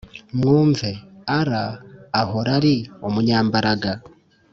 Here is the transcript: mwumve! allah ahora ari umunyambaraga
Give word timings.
mwumve! 0.37 0.89
allah 1.37 1.69
ahora 2.21 2.51
ari 2.59 2.75
umunyambaraga 3.07 3.91